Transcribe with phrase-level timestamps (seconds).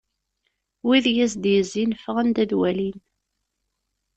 [0.87, 2.97] Wid i as-d-yezzin ffɣen-d ad walin.